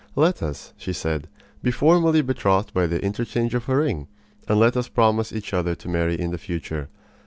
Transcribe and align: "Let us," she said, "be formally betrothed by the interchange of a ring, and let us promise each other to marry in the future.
"Let 0.15 0.41
us," 0.41 0.73
she 0.77 0.93
said, 0.93 1.27
"be 1.61 1.69
formally 1.69 2.23
betrothed 2.23 2.73
by 2.73 2.87
the 2.87 3.05
interchange 3.05 3.53
of 3.53 3.69
a 3.69 3.75
ring, 3.77 4.07
and 4.47 4.59
let 4.59 4.75
us 4.75 4.87
promise 4.87 5.31
each 5.31 5.53
other 5.53 5.75
to 5.75 5.87
marry 5.87 6.19
in 6.19 6.31
the 6.31 6.39
future. 6.39 6.89